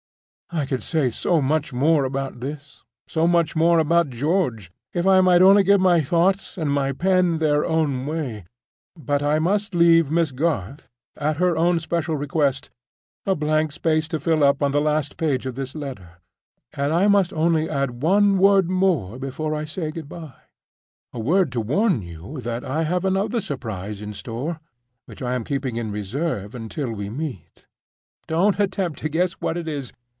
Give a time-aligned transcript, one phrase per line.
[0.53, 5.21] I could say so much more about this, so much more about George, if I
[5.21, 8.43] might only give my thoughts and my pen their own way;
[8.97, 12.69] but I must leave Miss Garth (at her own special request)
[13.25, 16.17] a blank space to fill up on the last page of this letter;
[16.73, 20.21] and I must only add one word more before I say good by—a
[21.21, 24.59] word to warn you that I have another surprise in store,
[25.05, 27.67] which I am keeping in reserve until we meet.
[28.27, 29.93] Don't attempt to guess what it is.